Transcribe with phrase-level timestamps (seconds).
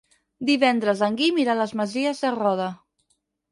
[0.49, 2.73] Divendres en Guim irà a les Masies de Roda.